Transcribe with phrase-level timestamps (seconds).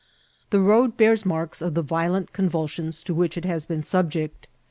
[0.49, 4.47] The road bears marks of the violent ocmvulsions to which it has been subject.